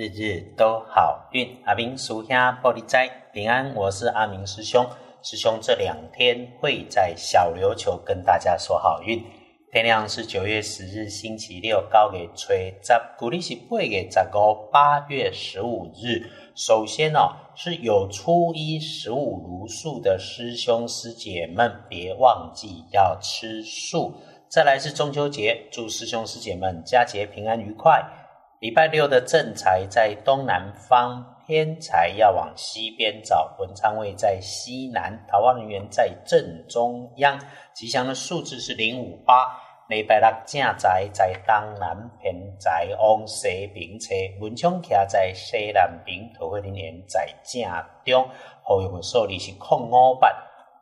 [0.00, 3.74] 日日都好运，阿明属下玻璃斋平安。
[3.74, 4.86] 我是阿明师兄，
[5.20, 9.22] 师兄这两天会在小琉球跟大家说好运。
[9.70, 16.30] 天亮是九月十日星期六，高给吹十，古历是八月十五，八月十五日。
[16.56, 24.14] 首先哦，是有初一十五如素的师兄师姐们，别忘记要吃素。
[24.48, 28.02] 再来是中秋节，祝师兄师姐们佳节平安愉快。
[28.60, 33.56] 礼拜六的正财在东南方，偏财要往西边找。
[33.58, 37.40] 文昌位在西南，桃花人员在正中央。
[37.72, 39.58] 吉祥的数字是零五八。
[39.88, 44.14] 礼拜六正财在东南，偏财往西边车。
[44.42, 47.62] 文昌徛在西南边，桃花人员在正
[48.04, 48.28] 中。
[48.62, 50.28] 好用的数字是空五八。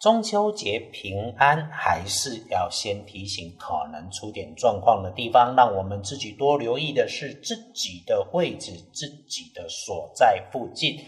[0.00, 10.98] 中秋节平安，还是要先提醒可能出点状况的地方，让我们自己多留意的是自己的位置、自己的所在附近。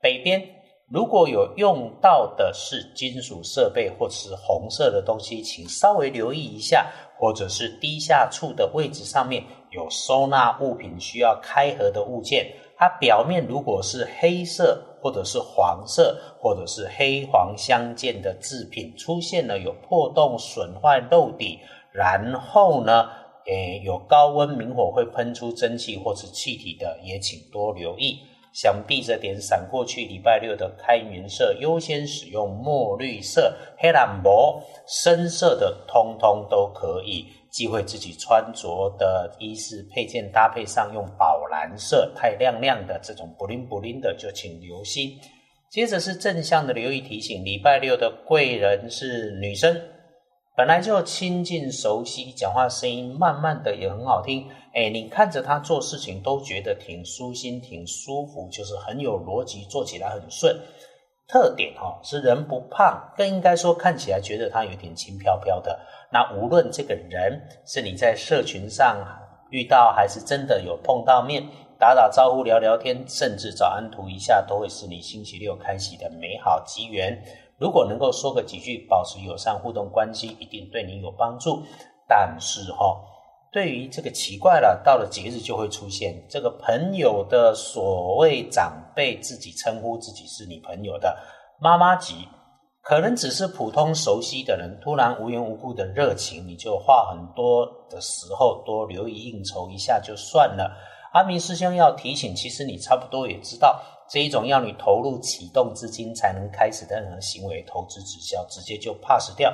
[0.00, 0.40] 北边
[0.88, 6.86] 如果有用到的是金属设备或是红色的东西，请稍微留意一下，
[7.18, 9.42] 或者是低下处的位置上面
[9.72, 12.46] 有收纳物品需要开合的物件。
[12.78, 21.60] 它表面如果是黑色，或者是黄色，或者是黑黄相间的制品出现了有破洞、损坏、漏底，
[21.92, 23.08] 然后呢，
[23.46, 28.18] 诶，有高温明火会喷出蒸汽或是气体的，也请多留意。
[28.52, 37.26] 想避着点闪过去，礼拜六的开云色优先使用墨绿色、黑蓝膜、深色的，通通都可以。
[37.48, 45.18] 忌讳自己穿着的衣饰配件搭配上用宝蓝色太亮亮的这种不灵不灵的，就请留心。
[45.70, 49.74] 接着是正向的留意提醒：礼拜六的贵人是女生，
[50.54, 54.46] 本来就亲近熟悉，讲话声音慢慢的也很好听。
[54.74, 60.54] 哎，你看着她做事情都觉得挺舒心、挺舒服，就是很有逻辑，做起来很顺。
[61.26, 65.80] 特点哈是人不胖，更应该说看起来觉得她有点轻飘飘的。
[66.12, 69.02] 那无论这个人是你在社群上
[69.50, 71.42] 遇到，还是真的有碰到面，
[71.78, 77.16] 打打招呼、聊聊天，甚至早安图一下，都会是你星期六开启的美好机缘。
[77.58, 81.62] 如果能够说个几句，保持友善互动关系，一定对你有帮助。
[82.08, 83.00] 但是哈，
[83.50, 91.16] 对于这个奇怪了，到了节日就会出现这个朋友的所谓长辈，自己称呼自己是你朋友的
[91.58, 92.28] 妈妈级。
[92.88, 100.70] 可能只是普通熟悉的人，突然无缘无故的热情，你就话很多的时候多留意应酬一下就算了。
[101.12, 109.52] 阿明师兄要提醒，其实你差不多也知道，这一种要你投入启动资金才能开始的任何行为，投资直销直接就 pass 掉，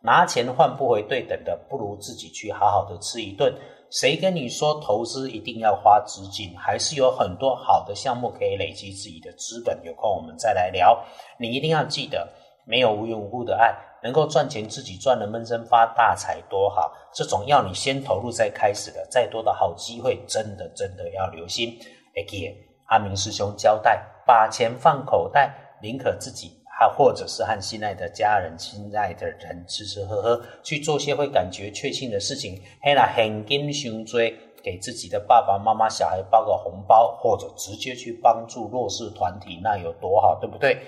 [0.00, 3.54] 拿钱换不回对等的，不如自己去好好的吃一顿。
[3.92, 6.52] 谁跟你说投资一定要花资金？
[6.58, 9.78] 还是有很多好的项目可以累积自己的资本。
[9.84, 11.00] 有空我们再来聊。
[11.38, 12.28] 你一定要记得。
[12.64, 16.92] 没有无缘无故的爱，能够赚钱自己赚了闷声发大财多好。
[17.12, 21.76] 这种要你先投入再开始的，再多的好机会，真的真的要留心。
[22.14, 22.54] 哎呀
[22.86, 32.60] 阿明师兄交代，把钱放口袋，宁可自己，还或者是和心爱的家人、心爱的人吃吃喝喝，去做些会感觉确信的事情。
[32.82, 40.78] 嘿啦，很金胸椎，给自己的爸爸妈妈、小孩包个红包，或者直接去帮助弱势团体，那有多好，对不对？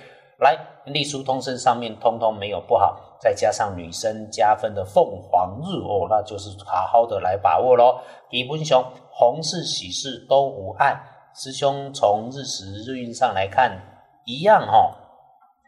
[0.45, 7.99] 来，隶书通身上面通通没有不好，再加上女生加分的凤凰日哦，那就是好好的来把握喽。
[8.31, 11.01] 基本上红事喜事都无碍，
[11.35, 13.77] 师兄从日时日运上来看，
[14.27, 14.95] 一样哈。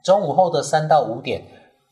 [0.04, 1.42] 中午后的三到五点，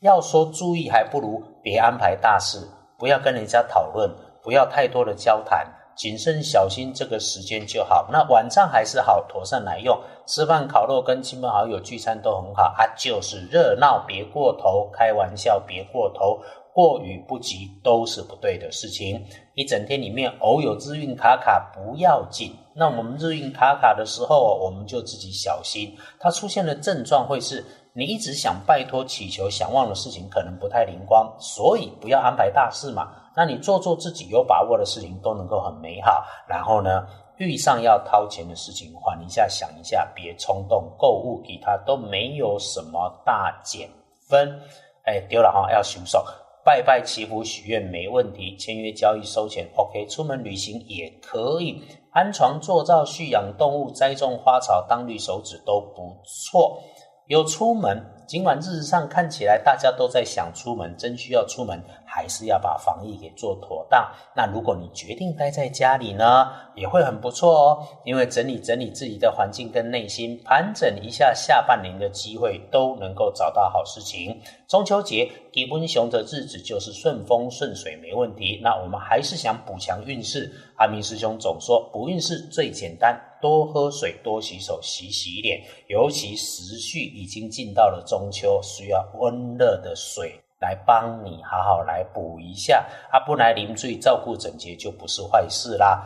[0.01, 4.09] 要说注意，还不如别安排大事，不要跟人家讨论，
[4.43, 5.67] 不要太多的交谈。
[5.95, 8.07] 谨慎小心，这个时间就好。
[8.11, 9.97] 那晚上还是好，妥善来用。
[10.25, 12.85] 吃饭、烤肉，跟亲朋好友聚餐都很好啊。
[12.97, 16.39] 就是热闹，别过头；开玩笑，别过头。
[16.73, 19.25] 过于不及都是不对的事情。
[19.53, 22.53] 一整天里面偶有日运卡卡不要紧。
[22.75, 25.95] 那我们日运卡卡的时候，我们就自己小心。
[26.19, 33.07] 它出现的症状会是你一直想拜托、祈求、想忘的事情，可能不太灵光，所以不要安排大事嘛。
[33.35, 36.25] 那你做做自己有把握的事情，都能够很美好。
[36.47, 37.05] 然后呢，
[37.37, 43.89] 遇上要掏钱的事情，缓一下，想一下，别冲动购物，其他都没有什么大减
[44.29, 44.59] 分。
[45.03, 46.25] 哎，丢了哈，要洗手，
[46.63, 56.81] 拜拜祈福许愿没问题，签约交易收钱 OK，出门旅行也可以，安床做灶蓄养动物栽种花草当绿手指都不错。
[57.27, 61.83] 有出门，尽管日子上看起来大家都在想出门，真需要出门。
[62.07, 64.09] 还是要把防疫给做妥当。
[64.33, 74.39] 那如果你决定待在家里呢，也会很不错哦，因为整理整理自己的环境跟内心，盘整一下下半年的机会，都能够找到好事情。
[74.65, 78.61] 中秋节基本熊的日子就是顺风顺水没问题。
[78.63, 80.49] 那我们还是想补强运势。
[80.77, 85.61] 阿明师兄总说补运势最简单，多喝水，多洗手，洗洗脸。
[85.87, 92.83] 尤其时序已经进到了中秋，需要温热的水来帮你好好来补一下。
[93.11, 96.03] 阿不来临注意照顾整洁就不是坏事啦。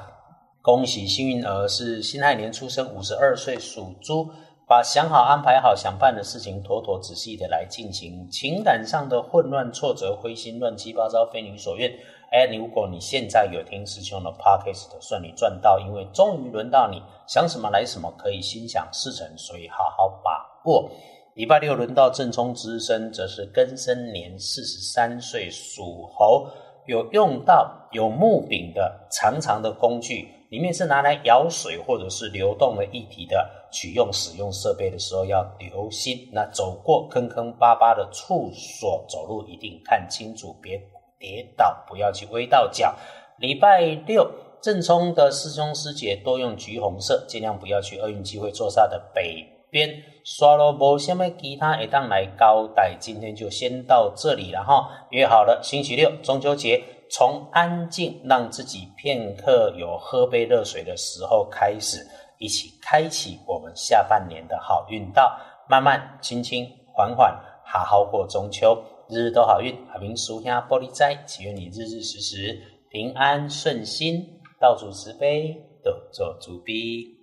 [0.62, 4.30] 恭喜幸运儿是辛亥年出生，五十二岁属猪。
[4.68, 8.30] 把想好、安排好、想办的事情，妥妥仔细的来进行。
[8.30, 11.90] 情感上的混乱、挫折、灰心、乱七八糟、非你所愿。
[12.32, 20.90] 哎，如果你现在有听师兄的 podcast，算你赚到，因为终于轮到你想什么来什么，可以心想事成，所以好好把握。
[21.36, 26.48] 礼拜六轮到正冲之身，则是庚申年四十三岁属猴，
[26.86, 30.28] 有用到有木柄的长长的工具。
[30.50, 36.28] 里面是拿来舀水或者是流动的液体的，取用使用设备的时候要留心。
[36.34, 40.76] 那走过坑坑巴巴的处所，走路一定看清楚，别
[41.20, 42.96] 跌倒，不要去微到脚。
[43.38, 44.32] 礼拜六
[44.62, 49.90] 正冲的师兄师姐多用橘红色，尽量不要去厄运机会坐煞的北边。
[50.24, 54.90] 刷罗波下面其他一档来交代，今天就先到这里了哈。
[55.12, 56.84] 约好了星期六中秋节。
[57.12, 62.06] 从安静让自己片刻有喝杯热水的时候开始，
[62.38, 65.36] 一起开启我们下半年的好运道，
[65.68, 67.36] 慢慢、轻轻、缓缓，
[67.66, 68.78] 好好过中秋，
[69.10, 69.76] 日日都好运。
[69.92, 75.54] 阿明叔兄玻璃斋，祈愿你日日时时平安顺心，道主慈悲，
[75.84, 77.19] 得做主逼。